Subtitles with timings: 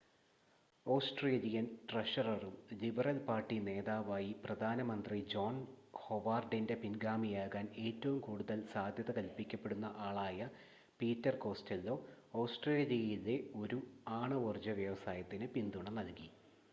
[0.85, 2.53] Australian ട്രഷററും
[2.77, 5.57] Liberal Party നേതാവായി പ്രധാന മന്ത്രി ജോൺ
[6.01, 10.49] ഹൊവാർഡിൻ്റെ പിൻഗാമിയാകാൻ ഏറ്റവും കൂടുതൽ സാധ്യത കൽപ്പിക്കപ്പെടുന്ന ആളായ
[10.99, 11.97] പീറ്റർ കോസ്റ്റെല്ലോ
[12.35, 13.79] ഓസ്ട്രേലിയയിലെ ഒരു
[14.15, 16.29] ആണവോർജ്ജ വ്യവസായത്തിന് പിന്തുണ നൽകി